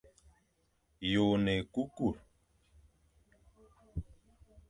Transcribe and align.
Yô 1.11 1.23
e 1.33 1.35
ne 1.43 1.51
ékukur. 1.61 2.15